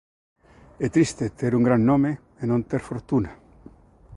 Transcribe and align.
É 0.85 0.87
triste 0.95 1.25
ter 1.39 1.51
un 1.57 1.63
gran 1.67 1.81
nome 1.91 2.11
e 2.41 2.43
non 2.49 2.67
ter 2.69 2.81
fortuna 2.89 3.31